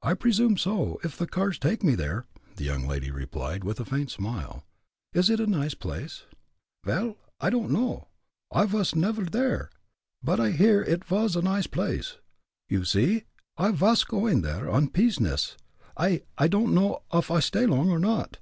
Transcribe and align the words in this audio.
"I 0.00 0.14
presume 0.14 0.56
so, 0.58 1.00
if 1.02 1.16
the 1.18 1.26
cars 1.26 1.58
take 1.58 1.82
me 1.82 1.96
there," 1.96 2.28
the 2.54 2.62
young 2.64 2.86
lady 2.86 3.10
replied, 3.10 3.64
with 3.64 3.80
a 3.80 3.84
faint 3.84 4.12
smile. 4.12 4.62
"Is 5.12 5.28
it 5.28 5.40
a 5.40 5.46
nice 5.48 5.74
place?" 5.74 6.22
"Vel, 6.84 7.16
I 7.40 7.50
don'd 7.50 7.72
know. 7.72 8.06
I 8.52 8.64
vas 8.66 8.94
neffer 8.94 9.24
there, 9.28 9.70
but 10.22 10.38
I 10.38 10.52
hear 10.52 10.84
id 10.84 11.04
vas 11.06 11.34
a 11.34 11.42
nice 11.42 11.66
place. 11.66 12.18
You 12.68 12.84
see, 12.84 13.24
I 13.56 13.72
vas 13.72 14.04
goin' 14.04 14.42
there 14.42 14.70
on 14.70 14.88
pizness 14.88 15.56
I 15.96 16.22
I 16.38 16.46
don'd 16.46 16.70
know 16.72 17.02
off 17.10 17.32
I 17.32 17.40
stay 17.40 17.66
long 17.66 17.90
or 17.90 17.98
not." 17.98 18.38